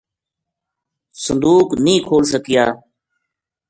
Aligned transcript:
صندوق 1.23 1.67
نیہہ 1.83 2.05
کھول 2.07 2.23
سکیا 2.33 2.65